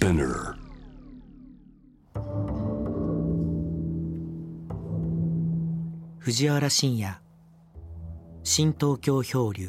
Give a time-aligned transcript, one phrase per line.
[0.00, 0.56] Spinner.
[6.18, 7.20] 藤原信也
[8.42, 9.68] 新東京漂流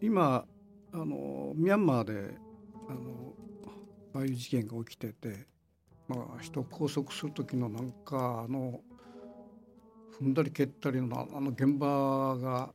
[0.00, 0.46] 今
[0.92, 2.49] あのミャンマーで
[4.20, 5.46] ああいう事件が起きてて、
[6.06, 8.80] まあ、人を拘束する時のなんかあの
[10.20, 12.74] 踏んだり蹴ったりのあの現場が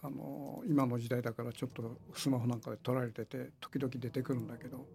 [0.00, 4.86] あの今の時代だからちょっとスマホなんかで撮られてて時々出てくるんだけど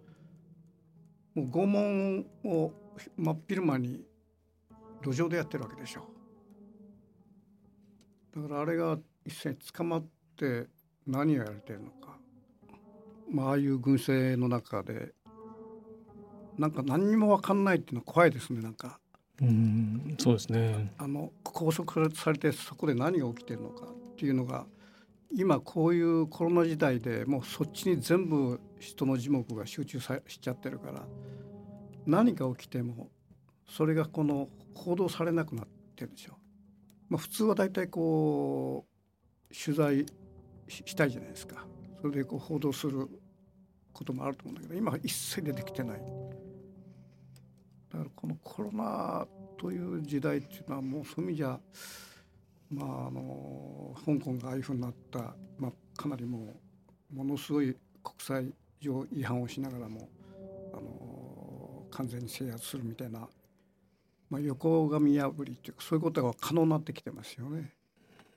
[1.35, 2.71] もう拷問を
[3.17, 4.01] 真っ昼間に
[5.03, 6.07] 路上でやってるわけでしょ。
[8.35, 10.05] だからあれが一斉に捕まっ
[10.37, 10.67] て
[11.05, 12.17] 何をやられてるのか、
[13.29, 15.13] まあ、ああいう軍政の中で
[16.57, 18.99] なんか何にも分かんないっていうのは怖いですねなんか。
[19.41, 20.93] うんそうですね。
[20.97, 24.65] あの拘束されてそこで何が起きてるのかっていうのが
[25.31, 31.03] 今こういうコロナ時代でもうそっちに全部人の耳目が集中さしちゃってるから
[32.05, 33.09] 何が起きても
[33.67, 36.33] それがこの報道されなくなってるでしょ。
[37.09, 38.85] まあ、普通は大体こ
[39.49, 40.05] う取材
[40.67, 41.65] ししたいじゃないですか。
[42.01, 43.07] それでこう報道する
[43.93, 46.01] こともあると思うんだけど今は一切出てきてない
[47.93, 49.27] だからこのコロナ
[49.57, 51.59] という時代っていうのはもうそういう意味じゃ
[52.71, 56.55] まああの香港がああいうふうになった、まあ、かなりも
[57.13, 60.09] うものすごい国際上違反をしながらも
[60.73, 63.27] あの完全に制圧するみたいな、
[64.29, 67.71] まあ、横紙破りっていうかそういうことが可能になってきてますよね。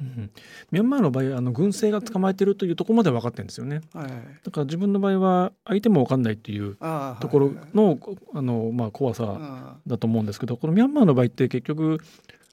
[0.00, 0.30] うん
[0.70, 3.80] ミャンマーの場合あの軍政が捕まえてるというところまでは分かってるんですよね。
[3.94, 4.08] はい、
[4.44, 7.98] だから自分の場合は相手も分かんないっていうところはいはい。
[8.34, 11.98] あの、まあ、怖さあだと思うんですけどこのミャンマーの場合って結局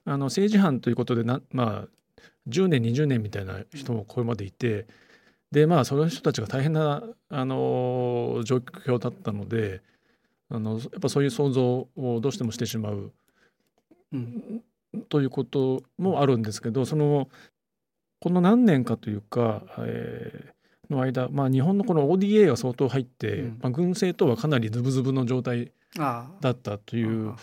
[0.04, 1.88] あの政治犯ということでな、まあ、
[2.48, 4.86] 10年20年みたいな人もこれまでいて
[5.50, 9.82] でまあその人たちが大変なあの状況だったので
[10.50, 13.12] あのやっぱそういう想像をどうしてもしてしまう。
[14.12, 14.62] うん
[15.08, 17.28] ということもあるんですけどその
[18.20, 20.54] この何年かというか、えー
[20.90, 23.58] の間、まあ、日本のこの ODA が相当入って、うん。
[23.60, 27.30] まあ、軍政とはかなりズブズブの状態だったという。
[27.30, 27.36] あ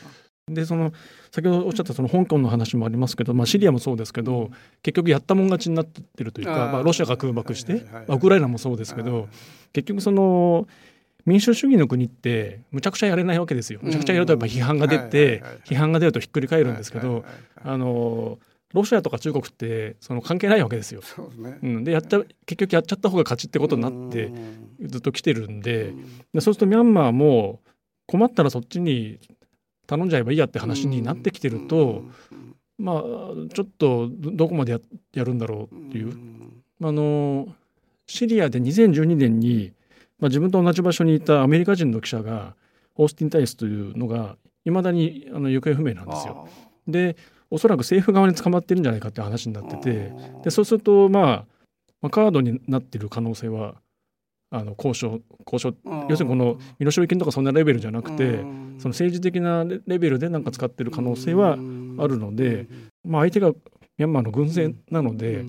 [0.50, 0.92] でその
[1.32, 4.50] 先ほどおっしゃったその香港の話もありますけど、まあ、シリアもそうですけど、
[4.82, 9.30] 結局やったもん勝ちになってるというかまあ、ロシアが空爆して、まあウクライナもそうですけど、
[9.72, 10.68] 結局その
[11.26, 13.80] 民主主義の国ってむちゃくちゃやれないわけですよ。
[13.82, 17.24] むちゃくちゃやるとやっぱ批判が出はいて批判が出るとひっくり返るんですけど
[17.64, 18.40] あの
[18.74, 21.02] ロシアとか中国ってその関係ないわけですよ。
[21.02, 24.88] そうん、でやった結局やっちゃった方が勝ちってことになってうん。
[24.88, 26.06] ずっと来てるんでうん。
[26.34, 27.60] でそうするとミャンマーも
[28.08, 29.20] 困ったらそっちに
[29.88, 32.04] 頼んじゃえばいいやって話になってきてると、
[32.78, 33.02] まあ
[33.54, 34.80] ちょっとどどこまでや
[35.14, 36.18] やるんだろうっていう、
[36.82, 37.48] あの
[38.08, 39.74] シリアで2012年に、
[40.22, 42.56] まあ、自分と同じ場所にいたアメリカ人の記者が
[42.96, 46.48] オースティン・タイスというのがいまだにあの行方不明なんですよ。
[46.88, 47.18] で
[47.50, 51.24] おそらく政府側に捕まってるんじゃないかって話になっててでそうすると、まあ、
[52.02, 53.76] まあカードになってる可能性は
[54.52, 55.22] あの交渉
[55.52, 55.76] 交渉
[56.10, 58.40] 要するにこの身代金とかそんなレベルじゃなくて
[58.78, 61.56] その政治的なレレベルで何か使ってる可能性はあ
[62.08, 62.68] るので、
[63.04, 65.46] まあ、相手がミャンマーの軍政なので、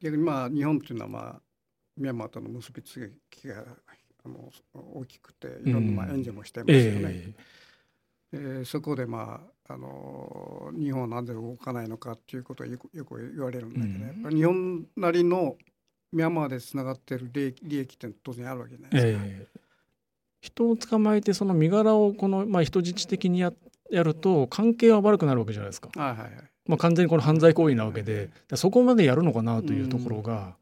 [0.00, 1.40] 逆にまあ日本っていうのはまあ
[1.96, 3.64] ミャンマーとの結びつきが
[4.24, 6.90] あの大きくていろんなまあ援助もしてますよね。
[6.92, 7.34] え
[8.32, 15.56] えーそこでまああの日本はなぜ動かないのかっていうことをよくよく言われるんだけど、うんやっぱり日本なりの
[16.12, 19.24] ミャンマーでつながっている利益利益って当然あるわけじゃないですか。
[19.24, 19.60] ええ
[20.40, 23.52] 人を捕まえてその身柄をこの、まあ、人質的にや
[23.90, 26.30] やると関係は悪くなるわけじゃないですか、はいはいはい。
[26.66, 30.56] まあ、完全にこの犯罪行為なわけででそこまでやるのかなというところが、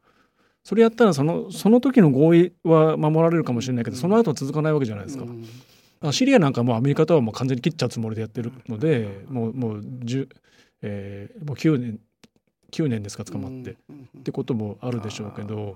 [0.69, 5.25] それやったらそのその時の合意は守られるかもしれないけどその後は続かないわけじゃないですか。
[6.11, 10.29] シリアなんかもうアメリカとはもう完全に切っちゃうつもりでやってるので、もうもう10、
[10.83, 11.99] えーもう9年
[12.71, 15.75] 9年ですか捕まって、ってこともあるでしょうけど、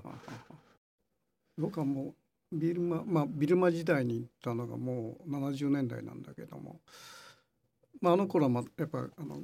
[1.58, 2.14] 僕はも
[2.52, 6.78] うビルマまあビルマ時代に行ったのがもう70年代なんだけども、
[8.00, 9.40] まあ、あの頃はまあやっぱあの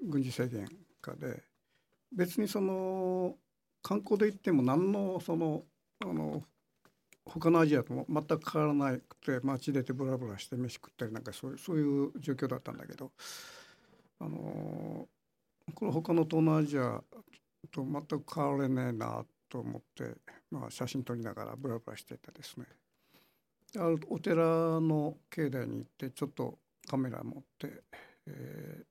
[0.00, 0.66] 軍事制限
[1.02, 1.42] 下で
[2.10, 3.34] 別にその
[3.84, 5.62] 観光で行っても何のその
[6.02, 6.42] あの
[7.26, 13.12] 他のアジアとも全く変わらなくて街出てブラブラして飯食ったりなんかそういうそういう状況だったんだけど
[14.20, 15.06] あの
[15.74, 17.02] これ他の東南アジア
[17.70, 20.14] と全く変われねえなと思って、
[20.50, 22.66] まあ、写真撮りながらブラブラしててですね。
[23.76, 26.58] あるお寺の境内に行ってちょっと
[26.88, 27.82] カメラ持って、
[28.26, 28.82] え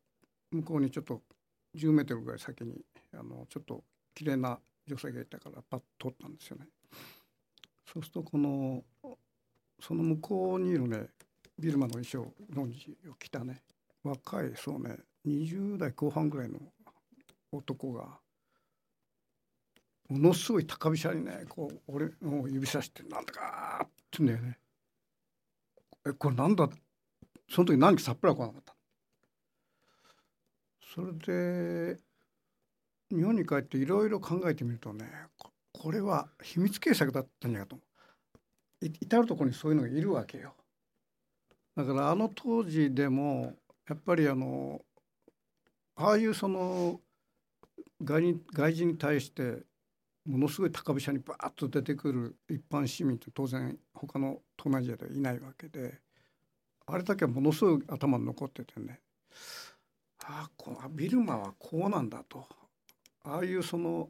[0.53, 1.21] ー、向こうにちょっと
[1.75, 2.81] 10メートルぐらい先に
[3.13, 6.67] あのちょっと綺麗な女性がいたからパッと撮ったんですよね。
[7.85, 8.83] そうするとこの
[9.79, 11.07] その向こうにいるね
[11.59, 13.61] ビルマの衣装の字を着たね
[14.03, 16.59] 若いそうね20代後半ぐらいの
[17.51, 18.19] 男が
[20.09, 24.59] ものすごい高飛車にねこう俺の指さして「なんだか」って言うんだよね。
[26.05, 26.69] えこれなんだ？
[27.49, 28.75] その時何かさっぱり来なかった。
[30.93, 31.97] それで
[33.15, 35.05] 日本に帰っていろいろ考えてみるとね
[35.71, 37.81] これは秘密警察だったんじゃないかと
[38.81, 40.53] 至る所にそういうのがいるわけよ。
[41.75, 43.53] だからあの当時でも
[43.87, 44.81] やっぱりあの
[45.95, 46.99] ああいうその
[48.03, 49.63] 外人外人に対して
[50.25, 55.99] ものすごい高飛車にバーッと出てくる一般市民って当然他の東南アジアではいないわけで
[56.85, 58.99] あれだけはものすごい頭に残っててね
[60.25, 62.47] ああこのビルマはこうなんだと
[63.23, 64.09] ああいうその、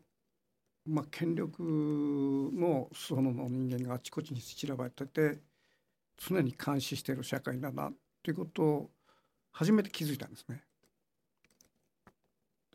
[0.86, 5.40] まあ、権力のその人間があちこちに散らばってて
[6.18, 7.94] 常に監視している社会だなっ
[8.24, 8.90] ていうことを
[9.52, 10.64] 初めて気づいたんですね。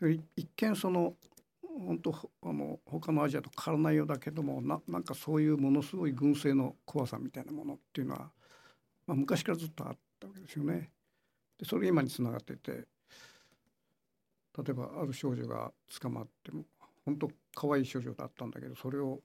[0.00, 1.14] で一見その
[1.62, 8.30] 本当あの他のアジアと変わらないようだけどもななんかそういうものすごい軍政の怖さみたいなものっていうのは、
[9.06, 10.90] まあ、昔からずっとあったわけですよね。
[11.58, 12.86] でそれが今につながってて
[14.58, 16.64] 例えばある少女が捕まっても
[17.04, 19.20] 本当可愛い少女だったんだけどそれを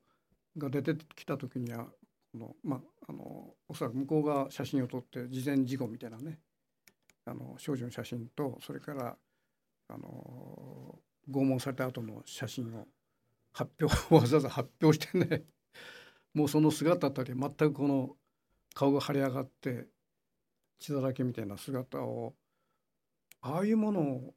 [0.58, 1.88] が出てきた時には
[2.32, 6.40] このまああのおそらく向こうが写真を撮って事前事故みたいなね
[7.26, 9.16] あの少女の写真とそれから
[9.90, 11.00] あの
[11.30, 12.88] 拷問された後の写真を
[13.54, 15.44] 発表わざわざ発表してね
[16.34, 18.18] もうその姿たり全くこの
[18.74, 19.88] 顔が腫れ上がって
[20.80, 22.36] 血だらけみたいな姿を
[23.42, 24.36] ああいうものを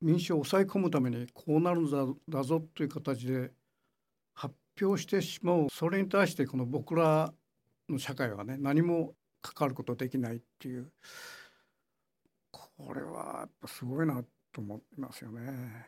[0.00, 3.50] 民主を抑え込むためにこうなるんだだぞという形で
[4.34, 7.32] 発表してしまうそれに対してこの僕ら
[7.88, 10.90] の社会はね何も関わることできないっていう
[12.52, 14.22] これはやっぱすごいな
[14.52, 15.86] と思いますよね。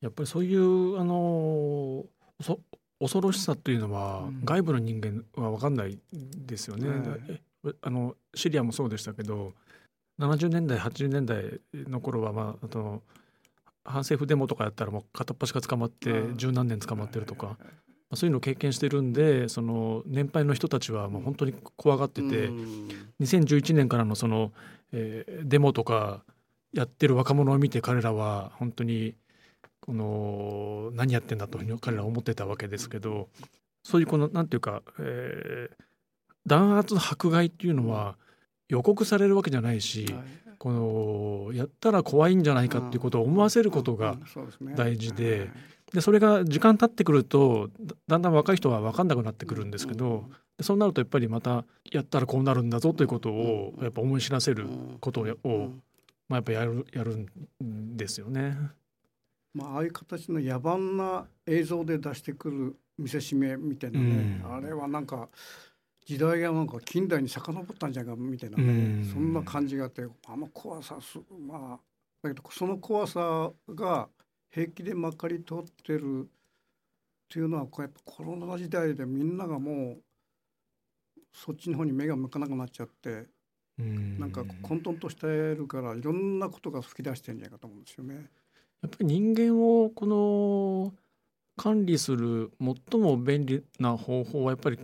[0.00, 2.04] やっぱりそういうあの
[2.40, 2.60] そ
[3.00, 6.88] 恐ろしさというのは、うん、外部の人間は分かんないですよね。
[7.62, 9.52] はい、あのシリアもそうでしたけど
[10.18, 13.02] 70年代80年代の頃は、まあ、あの
[13.86, 17.56] 反政府デモとかやったらもう片っ端が捕まって十何年捕まってるとか、
[18.14, 22.50] そういうのを経験してるんでその年配の人たちはもう本当に怖がってて、
[23.20, 24.52] 2011年からのその、
[24.92, 26.22] えー、デモとか
[26.72, 29.14] やってる若者を見て彼らは本当に
[29.80, 33.28] この何やってんだと彼らは思ってたわけですけど
[33.82, 35.74] そういうこの何て言うか、えー、
[36.46, 38.16] 弾圧迫害っていうのは
[38.68, 40.12] 予告されるわけじゃないし、
[40.58, 44.16] このやったら怖いんじゃないかっていうことを思わせることが
[44.74, 45.50] 大事で。
[45.92, 47.70] でそれが時間経ってくると
[48.08, 50.28] だんだん若い人は分かんなくなってくるんですけど、
[50.60, 54.66] そうなるとやっぱりまたやったらこうなるんだぞということをやっぱ思い知らせる
[55.00, 55.70] ことを、
[56.28, 57.28] まあ、やっぱやるやる
[57.62, 58.58] んですよね。
[59.54, 65.28] まあ、ああいう形の野蛮な映像で出してくる見せしめみたいなね、うん、あれはなんか
[66.06, 68.66] 時代がなんか近代に遡ったんじゃないかみたいなね、う
[69.00, 71.78] ん、そんな感じがあってあの怖さすまあ
[72.22, 74.08] だけどその怖さが
[74.50, 80.02] 平気でまかり通ってるっていうのはこうやっぱコロナ時代でみんながもう
[81.32, 83.24] そっちの方に目が向かなくなっちゃって、
[83.80, 88.14] うん、なんか混沌としてるからいろんなことが吹き出してるんじゃないかと思うんですよね。
[88.14, 88.20] や
[88.86, 90.94] っぱり人間をこの
[91.56, 94.78] 管理する最も便利な方法はやっぱり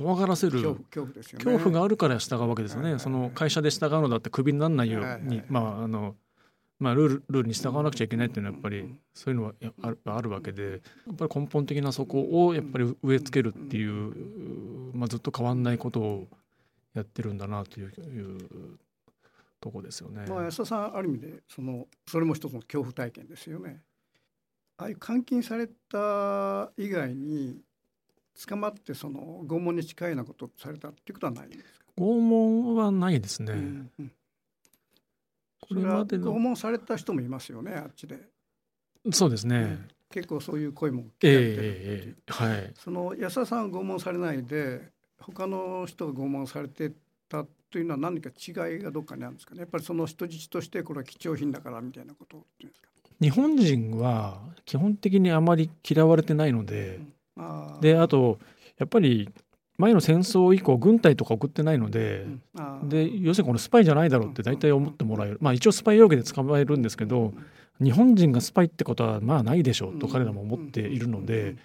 [0.00, 6.16] 怖がらせる恐怖、ね、恐怖があるから従うわけですよね、その会社で従うのだってクビにならないように、まああの
[6.78, 10.62] まあ、ルールルールに従わなくちゃいけないっていうのはやっぱりそういうのはあるあるわけで
[11.06, 16.28] やっぱり根本的なそこをやっぱり植え付けるっていう、まあ、ずっと変わんないことを
[16.94, 17.92] やってるんだなという
[19.60, 20.24] とこですよね。
[20.26, 23.82] まあ、安田さんある意味でそのそれも一つの恐怖体験ですよね。
[24.78, 27.60] ああいう監禁された以外に
[28.48, 31.86] 捕まってその拷問に近いようなことされたっていうことはないんですか？
[31.98, 33.52] 拷問はないですね。
[33.52, 34.12] うんうん、
[35.60, 38.18] これまで拷問された人もいますよねあっちで。
[39.12, 39.56] そうですね。
[39.56, 42.72] うん、結構そういう声も聞かれてる、えー、はい。
[42.78, 46.92] その安田さん拷問されないで他の人が拷問されて
[47.28, 49.60] たというのは何か違いがどっかにあるんですかね？
[49.60, 52.88] やっぱりその人質としてこれは貴重品だからみたいなことっていうんですか？
[53.20, 57.04] 日本人は基本的にあまり嫌われてないので、うん、あ
[57.80, 58.38] であと
[58.78, 59.28] やっぱり
[59.80, 62.26] 前の戦争以降軍隊とか送ってないので、
[62.84, 67.32] で要するにこのスパイじゃないだろうって大体思ってもらえる、まあ一応スパイ容疑で捕まえるんですけど
[67.82, 71.56] 日本人がスパイってことはまあないでしょうと彼らも思っているので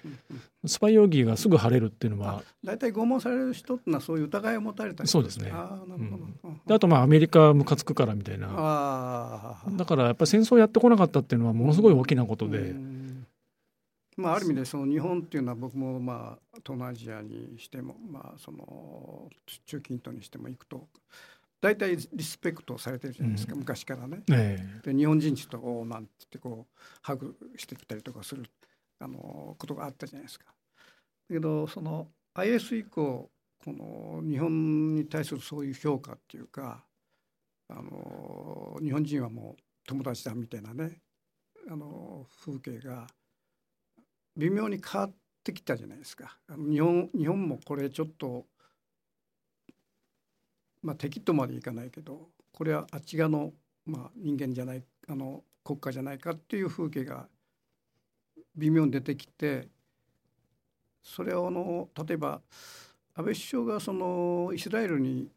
[0.65, 5.51] スパイ容疑がすぐ晴れるっていうのは大体拷問される人ってのはそういう疑いを持たれたそうですね。
[5.53, 8.47] あ,、うん、であとまあアメリカムカつくからみたいな。
[9.71, 12.73] だからやっぱり戦争やってこなかったっていうのはものすごい大きなことで。
[14.17, 19.29] まあ、ある意味でその日本っていうのは僕もまあ東南アジアにしてもまあその
[19.65, 20.87] 中近東にしても行くと
[21.61, 24.21] 大体リスペクトされてるじゃないですか、うん、昔からね。
[24.31, 28.45] えー、で日本人ちとおおなんて言ってこうハグしてきたりとかする
[28.99, 30.45] あのことがあったじゃないですか。
[30.45, 33.29] だけどその IS 以降
[33.63, 36.85] この日本に対するそういう評価っていうか
[37.67, 40.99] あの日本人はもう友達だみたいなね
[41.67, 43.07] あの風景が
[44.37, 45.13] 微妙に変わっ
[45.43, 46.37] てきたじゃないですか。
[46.49, 48.45] 日本日本もこれちょっと
[50.81, 53.53] まあ敵とまでいかないけどこれはあっち側の、
[53.85, 57.27] まあ、人間じゃないあの国家じゃないかっていう風景が
[58.55, 59.67] 微妙に出てきて
[61.01, 62.41] それをの例えば
[63.15, 65.29] 安倍首相がそのイスラエルに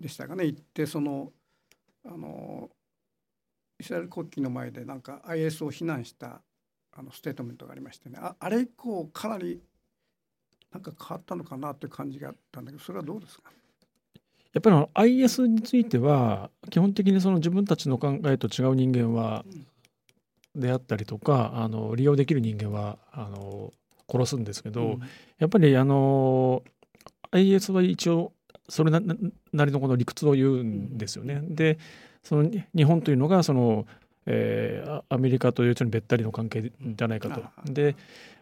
[0.00, 1.32] でしたかね行ってその
[2.04, 2.70] あの
[3.80, 6.40] イスラエル国旗の前でなんか IS を非難した
[6.98, 8.18] あのステートメントがありましてね。
[8.20, 9.60] ああれ以降かなり
[10.72, 13.52] なんか変わったのかなという感じがあったんだけどそれはどうですか？
[14.52, 19.44] やっぱり IS については基本的にその自分たちの考えと違う人間は
[20.56, 23.72] であったりとかあの利用できる人間はあの
[24.10, 25.00] 殺すんですけど、うん、
[25.38, 26.64] やっぱりあの
[27.30, 28.32] IS は一応
[28.68, 29.00] それな
[29.64, 31.40] りのこの理屈を言うんですよね。
[31.42, 31.78] で
[32.24, 33.86] その日本というのがその
[34.30, 37.72] えー、アメリカというにべったりの関係じゃないかと。
[37.72, 37.96] で、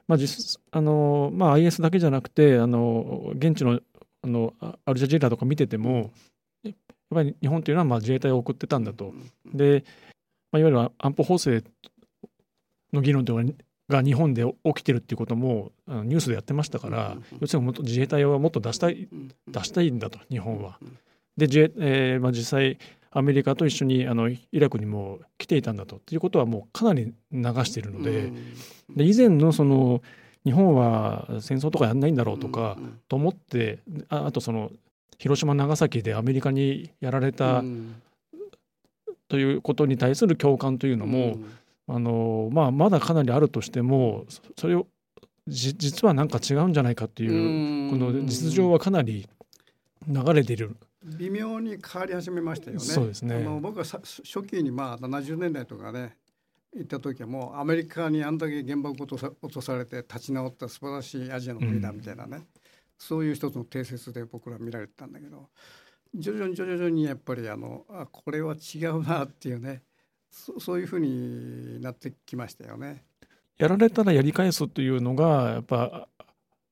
[0.09, 3.81] まあ実あのまあ、IS だけじゃなくてあの現地の
[4.23, 4.52] あの
[4.85, 6.11] アルジャジーラとか見てても
[6.64, 6.75] やっ
[7.14, 9.14] ぱり日本というのはまあ自衛隊を送ってたんだと。
[9.55, 9.85] で、
[10.50, 11.62] まあ、いわゆる安保法制
[12.93, 13.52] の議論というの
[13.88, 19.09] が日本で起きてるっていうこともニュースでやってましたから、要するにもっと自衛隊はもっと出したい
[19.47, 20.81] 出したいんだと日本は。
[21.37, 21.47] で、
[21.78, 22.78] えーまあ、実際
[23.16, 26.02] アメリカと一緒にあのイラクにも来ていたんだと。
[26.11, 28.30] いうことはもうかなり流しているので。
[28.94, 30.02] で以前のその
[30.44, 34.70] 日本は戦争とかやんないんだろうとかと思ってああとその
[35.18, 37.64] 広島長崎でアメリカにやられた
[39.28, 41.38] ということに対する共感というのも
[41.88, 44.25] あの、まあ、まだかなりあるとしても
[44.56, 44.87] それを
[45.49, 49.28] 実はなんか違うんじゃないかっていうこの実情はかなり
[50.06, 50.76] 流れている
[51.18, 52.80] 微妙に変わり始めましたよね。
[52.80, 53.36] そうですね。
[53.36, 56.16] あの僕は初期にまあ70年代とかね
[56.75, 62.46] 行った時はもうアメリカにあんだけ原爆落とさ落とされて立ち直った素晴らしいアジアの国だみたいなね、うん、
[62.98, 65.48] そういう一つの定説で僕ら見られてたんだけど
[66.14, 69.82] 徐々に徐々にやっぱりあのあこれは違うなっていうね
[70.28, 73.04] そそういうふうになってきましたよね。
[73.56, 76.08] やられたらやり返すというのがやっぱ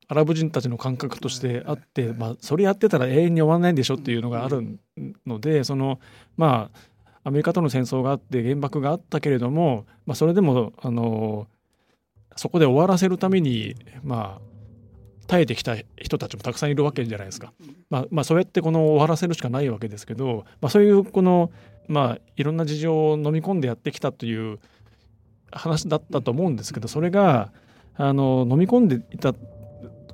[0.08, 4.78] アラブ人たちの感覚としてあって、まあ、それやってたら永遠に終わらないんでしょっていうのがある
[5.26, 5.98] のでその
[6.36, 6.78] まあ
[7.24, 11.46] アメリカとの戦争があって原爆があったけれども、まあ、それでもあの
[12.36, 14.54] そこで終わらせるためにまあ
[15.26, 17.54] 耐えてきた人たちもたくさんいるわけじゃないですか。
[17.88, 21.50] まあ、まあ、そうやってこの終わらせるしかないわけですけど、まあ、そういうこの、
[21.88, 24.58] まあ、いろんな事情を飲み込んでやってきたという
[25.50, 27.52] 話だったと思うんですけどそれが
[27.96, 29.34] あの飲み込んでいた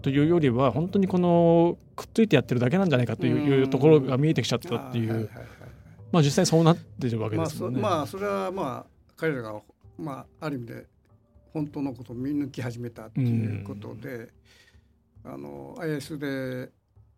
[0.02, 5.30] というよりは本当にこのくっついてやってるだけなんじゃないかというところが見えてきちゃったっていう。
[6.12, 7.80] まあ実際そうなってるわけですもんね。
[7.80, 9.61] まあそれはまあ彼らが
[9.99, 10.87] まあある意味で
[11.52, 14.28] 本当のことを見抜き始めたっていうことで、
[15.25, 16.71] あの IS で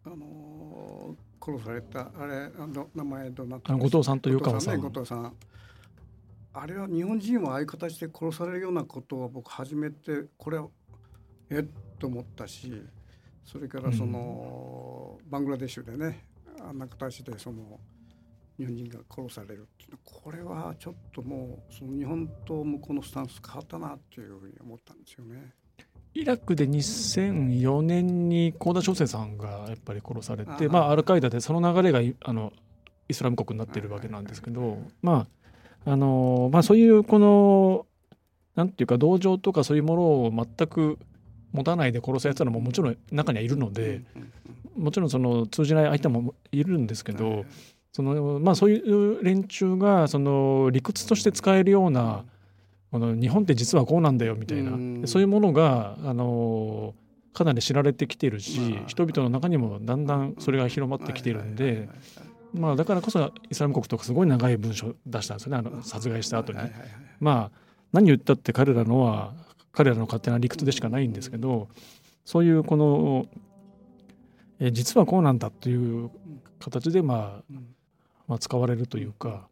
[0.04, 5.34] あの殺されたあれあの名前どなた後藤さんというかさん、後藤さん
[6.54, 10.68] あれは日本人はああいう形で殺されるようなことは僕初めてこれは
[11.50, 11.64] えっ
[12.02, 12.82] と思ったし
[13.44, 16.26] それからその、うん、バングラデシュでね
[16.60, 17.78] あんな形でその
[18.58, 25.54] 日本人が殺されるっていうのこれはちょっともうその日本と向こうのスタンス変わったなっていうふうに思ったんですよね。
[26.14, 32.52] イラクで2004年に幸田翔生さんがやっぱり殺されてまあ、アルカイダでその流れがあの
[33.08, 35.26] イスラム国になってるわけなんですけど、ま
[35.84, 37.86] ああのまあ、そういうこの
[38.56, 40.98] なんていうか同情とかそういうものを全く
[41.52, 44.02] 持たないで殺すやつらももちろん中にはいるので
[44.76, 47.44] もちろんその通じない相手もいるんですけど
[47.92, 52.24] そのまあそういう連中がその理屈として使えるような
[52.90, 56.94] この日本って実はこうなんだよみたいなそういうものがあの
[57.34, 61.88] かなり知られてきてるし、人々の中にもだんだんそれが広まってきてるんで、
[62.52, 66.58] まあ、だからこそイスラム国とかすごい長い文章を出したんですよねあの殺害した後に、
[67.20, 67.58] まあ
[67.92, 69.34] 何言ったって彼らのは
[69.72, 71.68] 彼らの勝手な理屈でしかないんですけど
[72.24, 73.26] そういうこの
[74.60, 76.10] え実はこうなんだという
[76.60, 77.54] 形で、まあ、
[78.28, 79.48] まあ使われるというか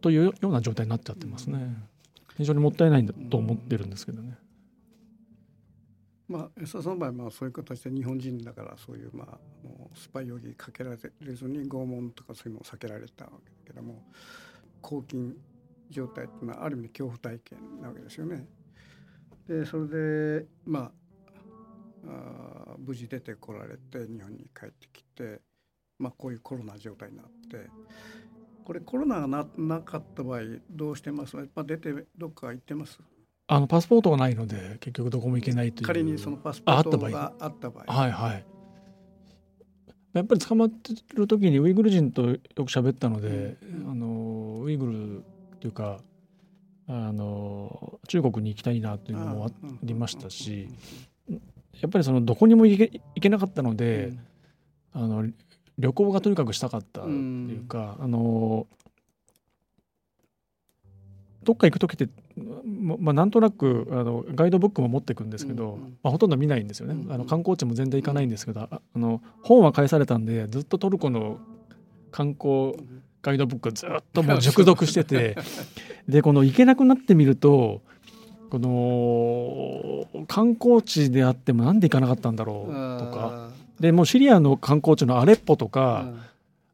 [0.00, 1.76] というような状態になっちゃってますね。
[2.36, 4.38] 非常にもったいないんだと思ってるんですけどね。
[6.28, 14.02] まあ、安田さんの場合まあそういう形で日本人だからそういうまあもうスパイ容疑かけられずに拷問とかそういうのを避けられたわけだけども
[14.82, 15.34] 拘禁
[15.90, 18.46] 状態っていうのはある意味恐怖体験なわけですよね。
[19.48, 20.92] でそれでまあ
[22.06, 25.40] あ無事出てこられて日本に帰ってきて、
[25.98, 27.68] まあ、こういうコロナ状態になって
[28.64, 30.40] これコロナがななかった場合
[30.70, 31.36] どうしてます？
[31.36, 33.00] やっぱ出てどっか行ってます？
[33.46, 35.86] あのパスポートがないので結局どこも行けないという。
[35.86, 37.92] 仮にそのパスポートがあった場合。
[37.92, 38.44] はいはい。
[40.12, 45.24] やっぱり捕まってる時にウイグル人とよく喋ったので、うん、あのウイグル
[45.60, 45.98] というか
[46.88, 49.50] あの中国に行きたいなというのもあ
[49.82, 50.68] りましたし
[51.28, 54.12] やっぱりそのどこにも行け行けなかったので、
[54.94, 55.24] うん、あの
[55.78, 58.66] 旅行がとにかくしたかったっていうか、うん、あの
[61.44, 62.08] どっか行く時って
[62.64, 71.38] まあ、なんとなくあのガイドブックも持っていくんですけど、うんうん、まあ、ほとんど見ないんですよね、うんうん、あの観光地も全然行かないんですけど、あの本は返されたんでずっとトルコの
[72.10, 72.74] 観光
[73.22, 75.36] ガイドブックずっともう熟読してて。
[76.08, 77.82] でこの行けなくなってみると
[78.48, 83.50] この観光地であってもなんで行かなかったんだろうとか。
[83.78, 86.06] でもうシリアの観光地のアレッポとか、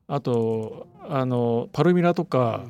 [0.07, 2.65] あとあのパルミラとか、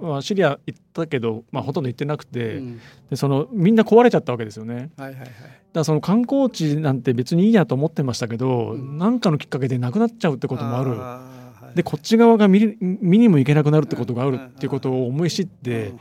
[0.00, 2.80] まあ、シリア行ったけど、まあ、ほとんど行ってなくて、うん、
[3.10, 4.90] でそのみんな壊れちゃったわけですよね。
[4.96, 5.34] はいはいはい、だか
[5.72, 11.39] らその観光地なんて別にいいやと思ってましたけど何、うん、かのきっかけでなくなっちゃうってこともある。
[11.70, 15.92] あでこっち側が見見にも行けなくなるってことがあるっていうことを思い知って、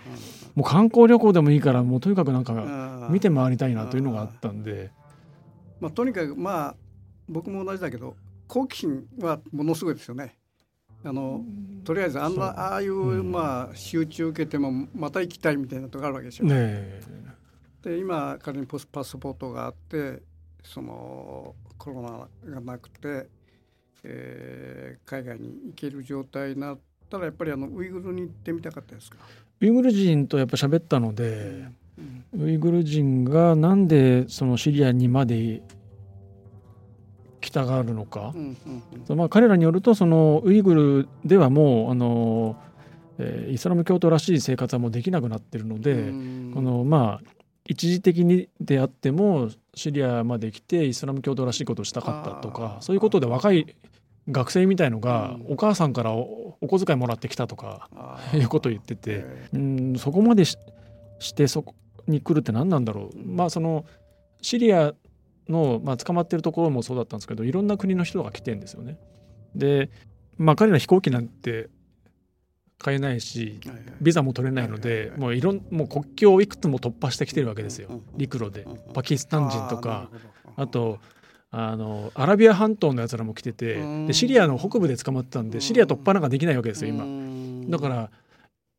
[0.56, 4.92] もう観光旅行でもいいからもうとにかくなんか見て回りたいなというのがあったんで。
[5.80, 6.76] まあ、とにかくまあ
[7.30, 10.36] 僕も同じだけど好奇心はものすごいですよね。
[11.04, 11.46] あの
[11.86, 16.46] とりあえずあんなああいう、まあ集中受けてもまた行きたいみたいなとこあるわけでしょ。
[16.46, 17.00] ね、
[17.82, 20.22] で今仮にポスパスポートがあって
[20.64, 22.02] そのコロ
[22.44, 23.30] ナがなくて、
[24.04, 26.78] えー、海外に行ける状態になっ
[27.10, 29.18] たらやっぱりあのウイグルに行ってみたかったですか？
[29.62, 31.66] ウイグル人とやっぱ喋ったので、
[32.34, 35.62] うん、ウイグル人がなんでそのシリアにまで
[37.42, 42.58] 来たがるのか、うんうんうん、まあ、彼らによるとそのウイグルではもうあの、
[43.18, 46.12] えー、イスラム教徒らしい生活はもうできなくなってるので、
[46.54, 47.39] このまあ
[47.70, 53.76] 一時的にであってもシリアまで来てイスラム教徒らしいことをしたかったとかそういうことで若い
[54.28, 60.58] 学生みたいのがお母さんからお小遣いもらってきたとかいうことを言っててうんそこまでし
[61.36, 61.76] てそこ
[62.08, 63.18] に来るって何なんだろう。
[63.24, 63.86] まあその
[64.42, 64.96] シリア
[65.48, 68.98] の、まあ、捕まってるところもそうだったんですけどいろんな国の人が来てんですよね。
[69.54, 69.92] で
[70.40, 71.70] まあ彼ら飛行機なんて
[72.80, 73.60] 買えないし
[74.02, 78.02] ビザも取れないのでもういろんもう国境をいくつも突破してきてるわけですよ。
[78.16, 78.66] 陸路で。
[78.94, 80.10] パキスタン人とか
[80.56, 80.98] あと
[81.52, 83.76] あのアラビア半島のやつらも来てて
[84.08, 87.06] でシリアの北部で捕まってたんでシリア突破なんかできないわけですよ今。
[87.70, 88.10] だから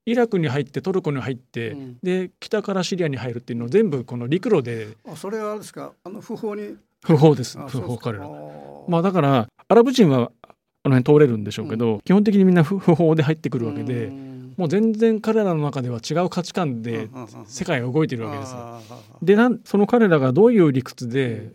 [0.06, 5.92] イラクに入ってトルコに入って、うん、で北からシリアに入るっていうのを全部この陸路であそれはあれですか？
[6.02, 6.76] あの不法に？
[7.04, 7.58] 不法です。
[7.68, 8.28] 不法彼ら
[8.88, 10.32] まあだからアラブ人は
[10.82, 14.10] あの辺通れるんでしょうけど、うん、基本的にみんな 不法で入ってくるわけで、
[14.56, 17.08] もう全然彼らの中では違う価値観で
[17.46, 18.80] 世界が動いてるわけですよ。
[19.22, 21.50] でなんその彼らがどういう理屈で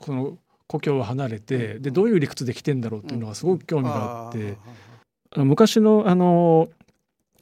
[0.00, 4.56] この故郷を離れてでどういう理屈で来てんだろうっていうのはすごく興味があって。
[5.36, 6.68] 昔のあの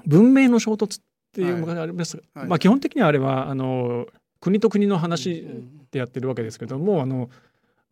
[0.07, 4.07] 文明の衝突っていう昔あります、はい、まあ、基本的にはあれはあの
[4.41, 5.47] 国と国の話
[5.91, 7.31] でやってるわけですけども、あの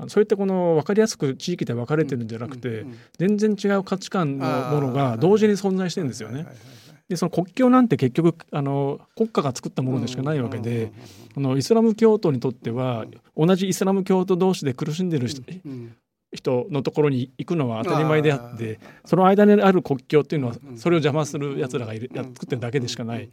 [0.08, 2.84] そういったこの分かりやすく地域で分かれてるんじゃなくて、
[3.18, 6.46] 全然違う価値観のものが同時に存在してるんですよね。
[7.08, 10.92] でその国境なんて結局あの国家が作ったものでしかないわけで、
[11.36, 13.06] あのイスラム教徒にとっては
[13.36, 15.42] 同じイスラム教徒同士で苦しんでる人,、
[16.32, 23.30] 人のところに行くのは当たり前であってその間にある国境っていうのはそれを邪魔するやつらがいるや作ってるだけでしかない。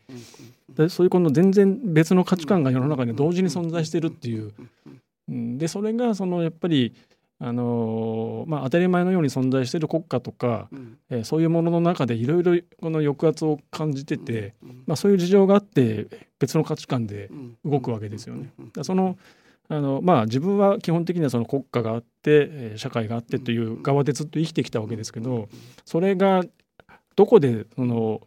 [0.70, 4.54] でそういうこの全然別の価値観が世の中に同時に存在してるっていう
[5.28, 6.94] でそれがそのやっぱり
[7.40, 16.08] あのまあ、当たり前のように存在している国家とか、うん、えー、そういうものの中でいろいろこの抑圧を感じてて、うん、まあ、そういう事情があって
[16.40, 17.30] 別の価値観で
[17.66, 18.54] 動くわけですよね。
[18.84, 19.18] その
[19.68, 25.50] あのまあ自分は基本的にはその国家があって社会があってという側でずっと生きてきたわけですけど
[25.84, 26.44] それが
[27.18, 28.22] どこでその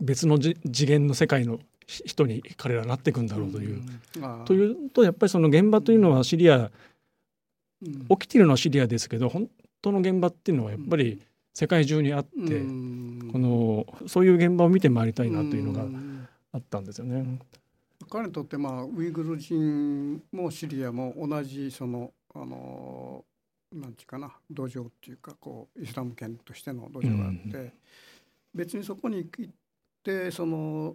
[0.00, 0.56] 別の次
[0.86, 3.82] 元の世界の人に彼らなっていくんだろうという。
[4.44, 6.70] というとやっぱりその現場というのはシリア
[7.82, 9.48] 起きているのはシリアですけど本
[9.82, 11.20] 当の現場っていうのはやっぱり
[11.54, 15.86] 世界中にあってこのそういう現場を見て回りたいなというのが
[16.52, 17.38] あったんですよね。
[18.10, 23.24] 彼にとってまあウイグル人もシリアも同じそのあの
[23.72, 27.72] なんていうかな土壌っていうかこうイスラム圏としての土壌があって、
[28.54, 29.46] 別にそこに行っ
[30.06, 30.94] てその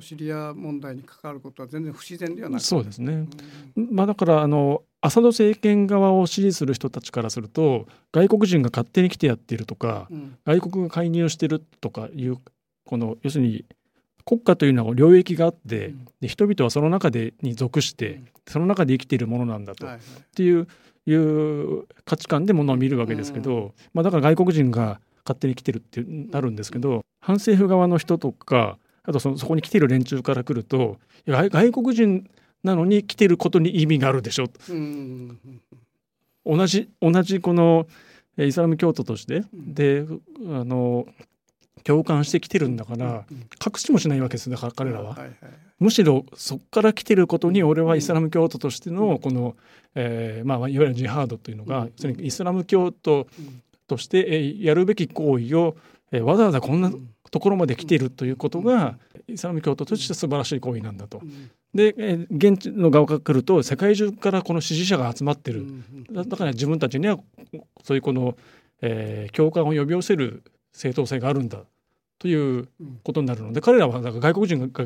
[0.00, 3.28] シリア問題に関わることは全然不自然ではないそうですね、
[3.76, 12.38] うん、まあ、だからあのアサド政権側を支持する人たちからすると外国人が勝手に来てやっているとか、うん、外国が介入してるとかいう
[12.84, 13.64] この要するに
[14.24, 20.68] 国家というのは領域があって、うん、で人々はその中でに属して、その中で生きているものなんだと、はいはい、っていう
[21.06, 32.28] いう価値観でものを見るわけですけど、まあ、だから外国人が勝手に来てるってなるんですけど、反政府側の人とかあとそのそこに来てる連中から来ると外国人
[32.62, 35.38] なのに来てることに意味があるでしょ、うん、
[36.44, 37.86] 同じ同じこの
[38.36, 40.06] イスラム教徒として、で
[40.48, 41.06] あの
[41.84, 45.18] 共感してきてるんだから、隠しもしないわけですだから彼らは、
[45.78, 49.54] むしろそこから来てることに俺はイスラム教徒としてのこの、
[49.94, 51.88] えーまあ、いわゆるジハードというのが、
[52.20, 53.26] イスラム教徒
[53.86, 55.76] としてやるべき行為を
[56.22, 56.90] わざわざこんな
[57.32, 61.22] ところまで来ているということがイスラム教徒として素晴らしい行為なんだと。
[61.74, 61.94] で
[62.30, 65.66] 現地の側から来ると世界中からこの支持者が集まってる。
[66.12, 67.18] だから自分たちには
[67.82, 68.36] そういうこの、
[68.82, 70.42] えー、共感を呼び寄せる
[70.74, 71.64] 正当性があるんだ
[72.18, 72.68] という
[73.02, 73.52] ことになるの。
[73.54, 74.84] で彼らはなんか外国人が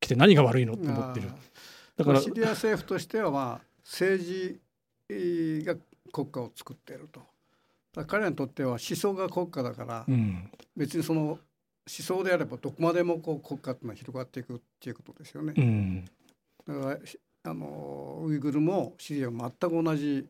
[0.00, 1.28] 来て何が悪いのって思ってる。
[1.98, 4.58] だからシリア政府としてはまあ政治
[5.66, 5.76] が
[6.10, 7.20] 国家を作っていると。
[8.06, 11.38] 彼らにとっては思想が国家だから、うん、別にその思
[11.86, 15.54] 想であればどこまでもこう国家っていうのは広がっていくっていうことですよね。
[15.56, 16.04] うん、
[16.66, 16.98] だから
[17.44, 20.26] あのウイグルもシリアも全く同じ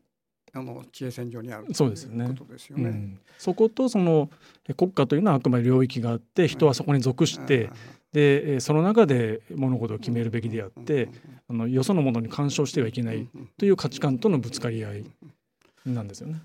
[0.55, 2.27] あの地平線上にあるそうですよね。
[2.29, 4.31] ことですよね、うん、そことその
[4.77, 7.71] 国家というのはあくまで領域があって人はそこに属して、
[8.12, 11.09] でその中で物事を決めるべきであって、
[11.49, 13.27] あのよそのものに干渉してはいけない
[13.59, 15.05] という価値観とのぶつかり合い
[15.87, 16.41] なんですよね。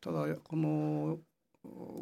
[0.00, 1.18] ただこの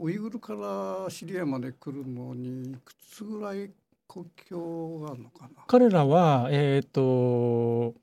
[0.00, 3.70] ウイグルからシリアまで来るのにいくつぐらい
[4.08, 5.62] 国境があるのかな？
[5.66, 7.94] 彼らはえっ、ー、と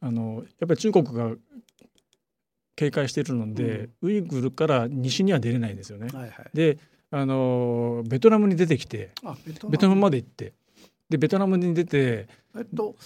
[0.00, 1.32] あのやっぱり中国が
[2.74, 6.08] 警戒しているので、うん、ウイグルから西には出れないんですよね。
[6.12, 6.78] はいはい、で
[7.10, 9.10] あのベトナムに出てきて
[9.68, 10.00] ベトナム。
[10.00, 10.52] まで行って
[11.08, 12.96] でベトナムに出てえっと、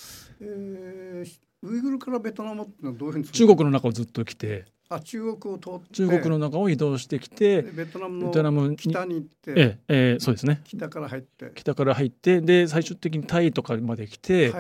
[0.40, 5.94] えー、ウイグルからベトナムってのはどういうふうに中国の中をずっと来てあ中国を通って。
[5.94, 9.54] 中国の中を移動してきてベトナムの北に行って。
[9.56, 10.60] えええそうですね。
[10.64, 11.52] 北から入って。
[11.54, 14.52] 北から入ってで最終的にタイとかまで来て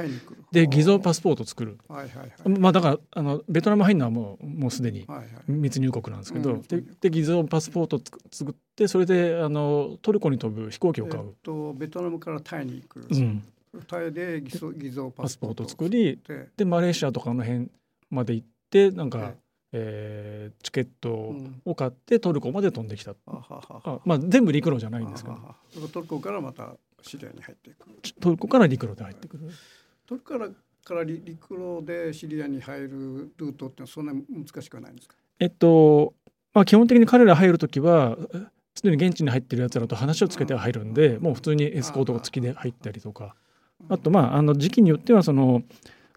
[0.52, 5.06] で偽造パスポートを作る、はいはいはい、まあだからあのベトナム入るのはもうもうすでに
[5.48, 13.42] 密入国なんですけど、はいはい、でで偽造パスポートを作ってそれであのトルコに飛ぶ飛行機を買う、えっと、ベトナムからタイに行く、うん、
[13.86, 16.20] タイで偽造偽造パスポートを作り
[16.56, 17.68] でマレーシアとかの辺
[18.10, 19.32] まで行ってなんか、
[19.72, 25.88] えー、チケットを買ってトルコまで飛んできた、うん、あまあ、全部陸路じゃないんですけど。
[25.88, 27.86] トルコからまたシリアに入っていく
[28.20, 29.50] トルコから陸路で入ってくる。
[30.06, 30.48] トルコから
[30.82, 32.88] から陸路でシリアに入る
[33.36, 35.14] ルートってそんなに難しくはないんですか？
[35.38, 36.14] えっと
[36.54, 38.16] まあ基本的に彼ら入る時は
[38.74, 43.36] すでに現地に入ってるやつらと話をつけて入るんで、もう普通にエスコートが付きで入ったりとか。
[43.88, 45.62] あとまああの時期によってはその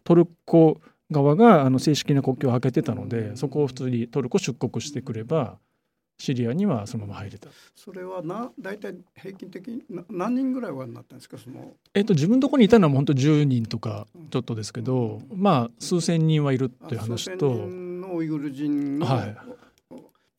[0.03, 0.79] トルコ
[1.11, 5.57] 側があの正式な国境を開けてたのでそこを普通にトルコ出国してくれば
[6.17, 7.49] シリアにはそのまま入れた。
[7.75, 11.37] それはな大体平均的に何人ぐらいはなったんですか？
[11.37, 11.73] その。
[11.93, 17.51] えっと自分のところにいたのは本当10人とかちょっとですけど、うん、まあ数千人はいるっていう話と。
[17.51, 19.35] 数千人のウイグル人の、はい、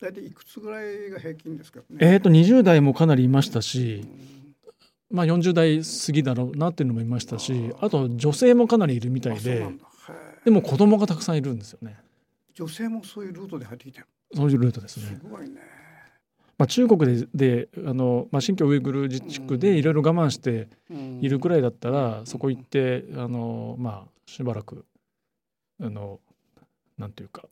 [0.01, 4.05] 大体いくつぐらいが平均ですか、ね、えっと20代もかなりいましたし。
[5.11, 9.69] まあ、40代過ぎだろうなっていうのもいましたしあと女性もかなりいるみたいで
[10.45, 11.97] でも子供がたくさんいるんですよね。
[12.53, 14.07] 女性もそういうルートで入ってきてる。
[14.33, 15.07] そういうルートですね。
[15.07, 15.59] すごいね。
[16.57, 20.69] まあ、中国でであの、まあ、新疆ウイグル自治区でいろいろ我慢して
[21.19, 24.85] いるくらいだったら、そこ行ってあの、まあ、しばらく
[25.81, 26.19] あの
[26.97, 27.43] なんていうか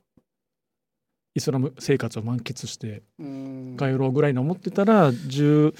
[1.35, 5.73] イスラム生活を満喫して帰ろうぐらいの思ってたら17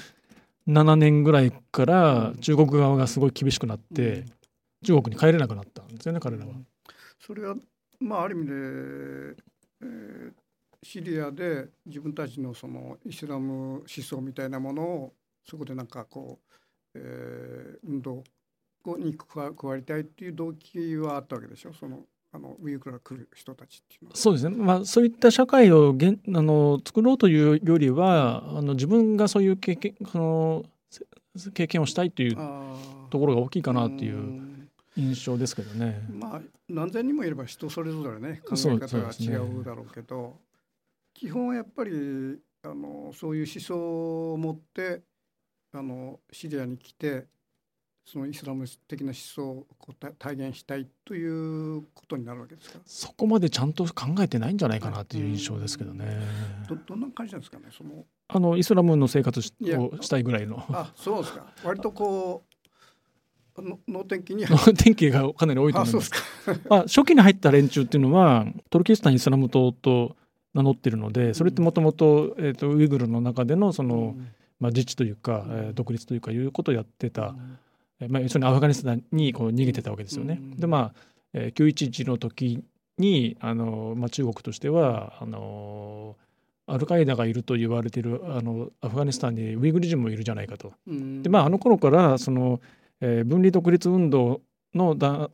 [0.96, 4.24] 年ぐらいから中国側がすごい厳しくなって
[4.84, 6.52] 中国に帰れなくなったんですよね彼らは。
[7.18, 7.54] それは
[8.00, 10.32] まあある意味で、えー、
[10.82, 15.12] シリアで自分たちのそのイスラム思想みたいなものを
[15.48, 16.54] そこでなんかこう、
[16.94, 18.22] えー、運動
[18.98, 21.72] に加わりたいっていう動機はあったわけでしょ？
[21.72, 22.00] その
[22.32, 24.16] あのウイグルが来る人たちっていうのは。
[24.16, 30.64] そうですね、まあ、そういった社会をげんあの作ろうというよりはあの自分がそういう経験その
[31.54, 32.36] 経験をしたいという
[33.10, 34.53] ところが大きいかなっていう
[34.96, 36.00] 印象ですけどね。
[36.10, 39.28] まあ何千人もいれば人それぞれね考え方が違
[39.60, 40.32] うだろうけど、ね、
[41.14, 45.02] 基本はやっぱりあのそういう思想を持って
[45.72, 47.26] あのシリアに来て
[48.06, 49.66] そのイスラム的な思想を
[50.18, 52.78] 体現したいということになるわけですか？
[52.84, 56.20] そこまでちゃんと考えてないんじゃないかなという印象ですけどね。
[56.68, 60.62] どどんな感じなんですかねそのあのイスラムの生活をしたいぐらいの。
[60.68, 62.44] あそうですか割とこ
[63.62, 66.10] 能天気に能天気がかなり多いと思います。
[66.68, 70.16] あ初期に入った連中っていうのはトルキスタンイスラム党と
[70.54, 74.16] 名乗ってるのでそれってもともとウイグルの中でのその、
[74.60, 77.28] まあ、自治というか、えー、独立というかいうことをやってた。
[77.28, 77.58] うん
[78.08, 80.40] まあ、要するにアフガニスタンにこう逃げてたわけですよね。
[80.56, 80.94] でまあ、
[81.32, 82.62] えー、911の時
[82.98, 86.16] にあの、まあ、中国としてはあの
[86.66, 90.72] アルカイダがいると言われているあのアフガニスタンにウイグル人もいるじゃないかと。
[90.86, 92.60] でまああの頃からその、
[93.00, 94.40] えー、分離独立運動
[94.74, 95.30] の弾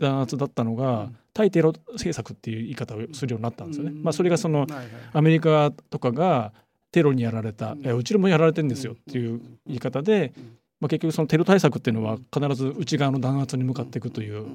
[0.00, 3.92] 圧だったのが、対テロ政策っていう言い方をするようになったんですよね。
[3.94, 4.66] まあ、それがその、
[5.12, 6.52] アメリカとかが
[6.92, 10.32] テロにやられた、ううちもやられてるんですよっていう言い方で、
[10.80, 14.46] まあ、結局そのテロ対策っていうのは必ず内側の弾圧に向かっていくという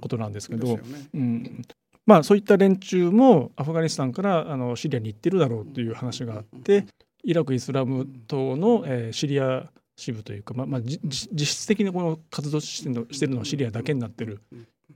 [0.00, 0.78] ことなんですけど、
[1.14, 1.62] うん、
[2.06, 6.86] まあ、そういった連中もアフガニスタンからあのシリアに行ってるだろうという話があって
[7.24, 14.42] イラク・イスラム党の、えー、シリア支部というか、まあまあ、実質的にこの活動してるのはシリアだけになってる、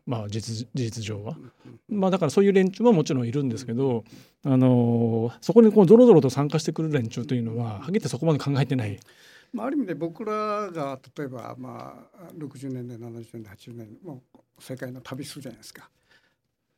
[0.07, 1.37] まあ、実事実上は。
[1.89, 4.05] まあ、だからそういう連中ももちろんいるんですけど、
[4.45, 9.01] あのー、そこにこうぞろぞろと参加してくる連中というのははっきり言ってそこまで考えてない。
[9.53, 15.89] まあ、ある意味で僕らが例えば、まあ、60年代70年代80年代もう世界の旅するじゃないですか。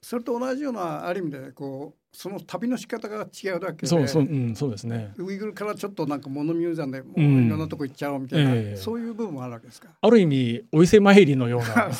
[0.02, 5.14] それと同じようなある意味でこうその旅の仕方が違うだけでそうそう,、うん、そうですね。
[5.16, 8.58] ウイグルからちょっとなんか物見るじゃんでもういろんなとこ行っちゃおうみたいな、うん。
[8.58, 9.88] えー、そういう部分もあるわけですか？
[10.00, 11.88] ある意味お伊勢参りのような。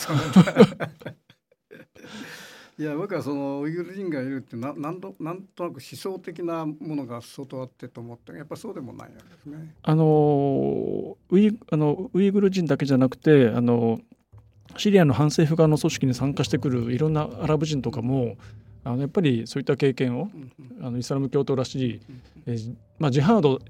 [2.79, 9.75] いや僕はそのウイグル人がいるってななんとなんとなく思想的なものが相当あってと思ってやっぱそうでもないわけですね。
[9.83, 14.01] あのウイあのウイグル人だけじゃなくてあの
[14.77, 18.37] シリアの反政府側の組織に参加してくるいろんなアラブ人とかも
[18.85, 20.29] あのやっぱりそういった経験を、
[20.81, 22.01] あのイスラム教徒らしい、
[22.47, 22.57] え
[22.99, 23.61] まあ、ジハード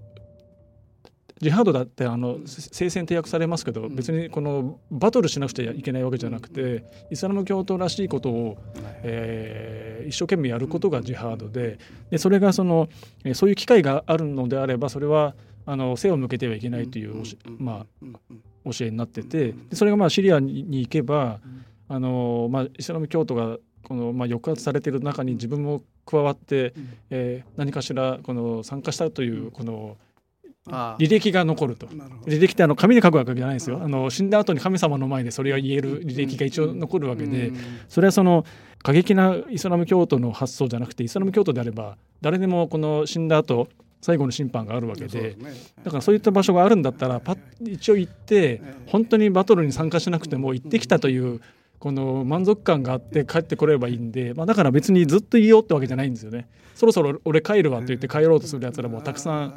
[1.43, 8.59] ジハードだってあの聖戦締約されますけど、別にこのバトルしなくちゃいけないわけじゃなくて、イスラム教徒らしいことを、
[9.03, 11.79] えー、一生懸命やることがジハードで
[12.11, 12.89] でそれがその
[13.35, 15.35] そういう機会があるのであればそれは
[15.67, 17.23] あの背を向けてはいけないという、
[17.59, 21.41] まあ、教えになっててでそれがまあシリアに行けば
[21.89, 26.75] あの、まあ、イスラム教徒がこの、まあ、抑圧されている中に自分も加わって、
[27.11, 29.97] えー、何かしらこの参加したというこの、
[30.67, 31.87] 履歴が残ると。
[31.87, 33.81] 履歴ってあの紙で書くわけじゃないですよ。
[33.83, 37.53] あの死んだ後に神様の前でそれが言える履歴が一応残るわけで
[37.89, 38.45] それはその
[38.83, 43.69] 過激なイスラム教徒の発想じゃなくてイスラム教徒であれば誰でもこの死んだ後
[44.03, 45.37] 最後の審判があるわけで
[45.85, 47.39] だからそういった場所があるんだったらパッ
[47.73, 51.41] 一応行って本当にバトルに参加しなくても行ってきたという
[51.79, 56.49] この満足感があって帰ってこればいいんで、まあ、だから別にずっといようってわけじゃないんですよね。
[56.75, 59.55] そろそろ俺帰るわって言って帰ろうとするやつらもたくさん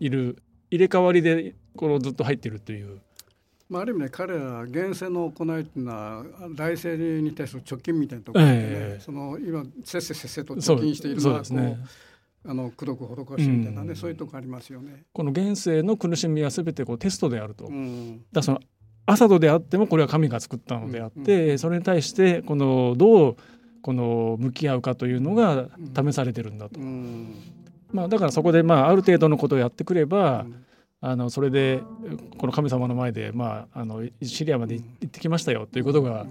[0.00, 0.38] いる。
[0.70, 3.00] 入れ替わりでこのずっと入ってるという。
[3.68, 11.78] まあ、ある意味ね彼ら厳選の行いっていうのは来世に対する貯金みたいなところで、ね、えー、その今せっせせっせと貯金しているのはこうね、
[12.46, 15.04] あの苦毒施しみたいなね、うん、そういうとこありますよね。
[15.12, 17.66] この現世の苦しみはすべてこうテストであると。
[17.66, 18.60] うん、だその
[19.06, 23.36] アサドであってもこれは神が作ったのであって、うん、それに対してこのどう
[23.82, 26.80] この向き合うかというのが試されてるんだと。
[27.92, 30.46] まあ、だからそこでまあある程度のことをやってくれば、
[31.06, 31.82] あのそれで
[32.38, 36.26] この神様の前で、まあ、あのシリアまで行ってきましたよということが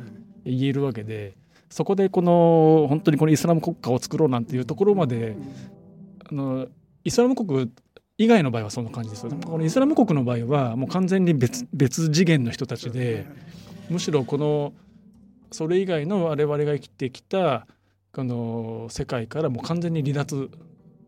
[0.46, 1.36] 言えるわけで
[1.70, 5.36] そこでこの本当にこのイスラム国家を作ろうなんていうところまで
[6.30, 6.68] あの
[7.04, 7.72] イスラム国
[8.18, 9.28] 以外の場合はそんな感じです。
[9.28, 13.26] このイスラム国の場合はもう完全に別別次元の人たちで
[13.90, 14.74] むしろこの
[15.52, 17.68] それ以外の我々が生きてきた
[18.12, 20.50] この世界からもう完全に離脱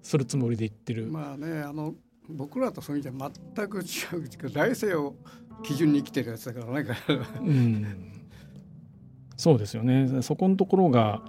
[0.02, 1.08] するつもりで言ってる。
[1.08, 1.94] まあねあの
[2.28, 3.84] 僕らとそういう意味では全く違
[4.48, 5.16] う来世を
[5.64, 6.90] 基準に生きてるやつだからね。
[7.42, 7.86] うん、
[9.38, 11.22] そうですよねそこのところが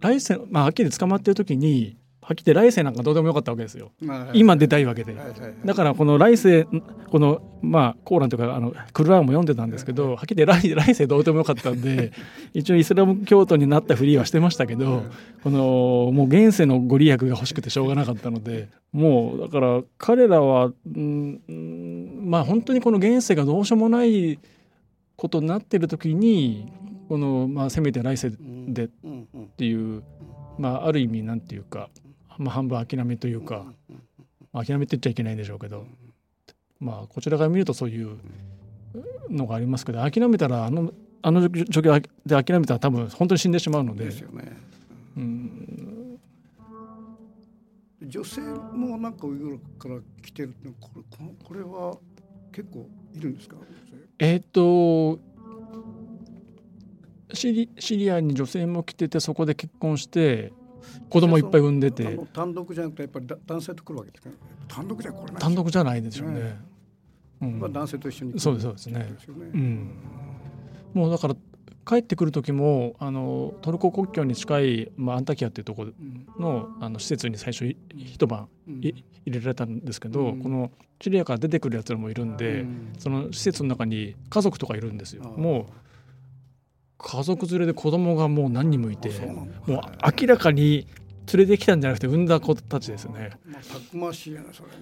[0.00, 3.90] 来世まあはっきり捕まってる時にはっきり来世なんかどうでもよかったわけですよ。
[4.32, 5.16] 今出たいわけで、
[5.64, 6.68] だからこの来世
[7.10, 12.12] このまあコーランというかあのクルラーも読んでたんですけどはっきり来来世どうでもよかったんで
[12.54, 15.02] 一応イスラム教徒になったふりはしてましたけど
[15.42, 24.38] このもう現世のご利益が欲しくてしょうがなかったのでもうだから彼らは、うん、まあ本当にこの現世がどうしようもない
[25.16, 26.72] ことになってる時に
[27.08, 28.30] この、まあ、せめて来世
[28.68, 28.88] でっ
[29.56, 30.02] ていう、
[30.58, 31.90] まあ、ある意味なんていうか
[32.42, 33.64] まあ、半分諦めというか、
[34.52, 35.86] まあ、諦めて言っちゃいけないんでしょうけど、
[36.80, 38.16] まあ、こちらから見るとそういう
[39.30, 44.06] のがありますけど諦めたらあのあの状況で諦めたら多分本当に死んでしまうので。
[44.06, 44.56] ですよね。
[45.16, 46.18] うん、
[48.02, 51.02] 女性もなんかウイグルから来てるってこれ
[51.44, 51.96] これは
[52.50, 53.56] 結構いるんですか？
[54.18, 55.20] えっ、と
[57.34, 60.52] シリシリアに女性も来ててそこで結婚して
[61.08, 62.18] 子供いっぱい産んでて。
[62.32, 64.30] 単独じゃなくてやっぱり男性と来るわけですか
[64.68, 66.60] 単独じゃこれ単独じゃないでしょうね、ね
[67.42, 69.90] うん、まあ、男性と一緒にそうですそうですね、ね、うん、
[70.94, 71.36] もうだから
[71.84, 75.92] 帰ってくる時もあのトルコ国境に近い、まあ、アンタキアっていうところ
[76.38, 77.66] の,、あの施設に最初
[77.96, 82.64] 一晩、入れられたんですけど、このシリアから出てくるやつらもいるんで、
[82.98, 85.24] その施設の中に家族とかいるんですよ。
[85.36, 85.66] もう
[87.02, 89.80] 家族連れで子供がもう何人もいてもう
[90.20, 90.86] 明らかに
[91.32, 93.30] 連れてきたんじゃなくて産んだ子たちですよね。
[93.44, 94.74] まあ、たくましいやねそれね。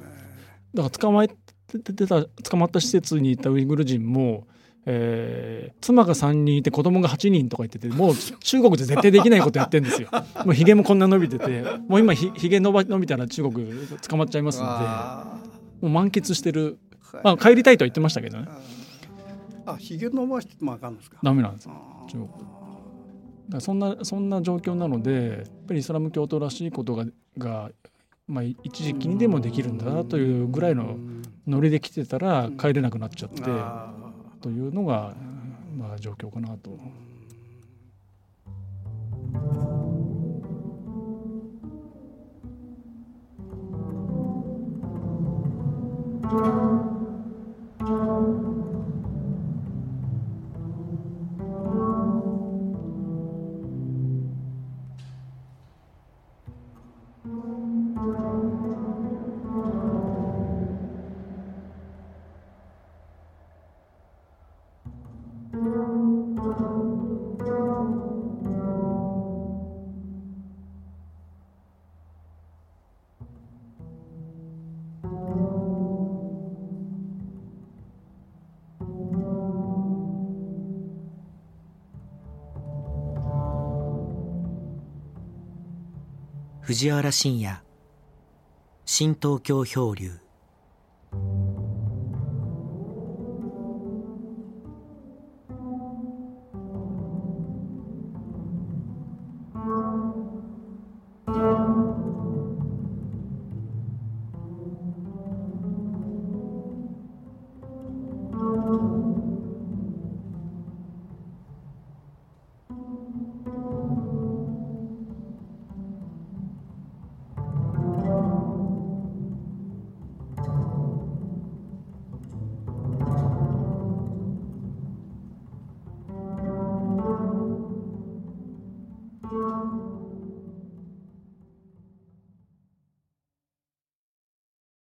[0.74, 4.46] だから捕まえてた捕まった施設に行ったウイグル人も、
[4.86, 10.08] えー、妻が3人いて子供が8人とか言っててもう中国で絶対できないことやってんですよ。
[10.44, 13.66] もうひげもこんな伸びててもう今ひひげ伸ば伸びたら中国
[14.08, 16.78] 捕まっちゃいますのでもう満喫してる、
[17.24, 18.48] まあ、帰りたいとは言ってましたけどね。
[19.66, 21.18] あひげ伸ばしてもあかんですか。
[21.22, 21.68] ダメなんです。
[22.08, 22.28] 中国。
[23.48, 27.04] だそんなそんな状況なのでやっぱりイスラム教徒らしいことが
[27.36, 27.70] が、
[28.26, 30.96] まあ、一時期にでもできるんだなというぐらいの
[31.46, 33.42] ノリで来てたら帰れなくなっちゃって
[34.40, 35.14] というのが、
[35.76, 36.78] まあ、状況かなと。
[86.70, 87.60] 藤原信也。
[88.84, 90.12] 新東京漂流。